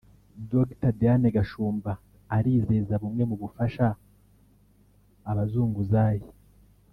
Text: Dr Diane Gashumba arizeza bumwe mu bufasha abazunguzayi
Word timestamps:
Dr 0.51 0.91
Diane 0.99 1.27
Gashumba 1.35 1.91
arizeza 2.37 2.93
bumwe 3.01 3.23
mu 3.29 3.35
bufasha 3.41 3.85
abazunguzayi 5.31 6.27